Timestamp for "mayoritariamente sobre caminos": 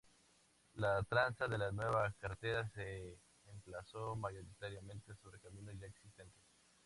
4.15-5.75